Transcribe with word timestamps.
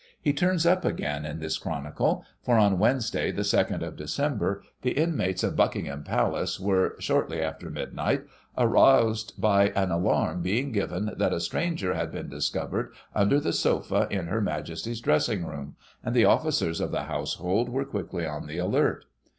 He 0.19 0.33
turns 0.33 0.65
up 0.65 0.83
again 0.83 1.27
in 1.27 1.37
this 1.37 1.59
chronicle, 1.59 2.25
for, 2.41 2.57
on 2.57 2.79
Wednesday, 2.79 3.31
the 3.31 3.43
2nd 3.43 3.83
of 3.83 3.95
December, 3.95 4.63
the 4.81 4.93
inmates 4.93 5.43
of 5.43 5.55
Buckingham 5.55 6.03
Palace 6.03 6.59
were, 6.59 6.95
shortly 6.97 7.39
after 7.39 7.69
midnight, 7.69 8.23
aroused 8.57 9.39
by 9.39 9.69
an 9.75 9.91
alarm 9.91 10.41
being 10.41 10.71
given 10.71 11.11
that 11.17 11.33
a 11.33 11.39
stranger 11.39 11.93
had 11.93 12.11
been 12.11 12.29
discovered 12.29 12.91
under 13.13 13.39
the 13.39 13.53
sofa 13.53 14.07
in 14.09 14.25
Her 14.25 14.41
Majesty's 14.41 15.01
dressing 15.01 15.45
room, 15.45 15.75
and 16.03 16.15
the 16.15 16.25
officers 16.25 16.81
of 16.81 16.89
the 16.89 17.03
household 17.03 17.69
were 17.69 17.85
quickly 17.85 18.25
on 18.25 18.47
the 18.47 18.57
alert. 18.57 19.05